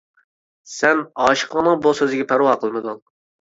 [0.75, 2.99] سەن ئاشىقىڭنىڭ بۇ سۆزىگە پەرۋا قىلمىدىڭ.